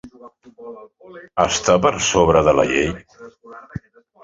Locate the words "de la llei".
2.51-2.93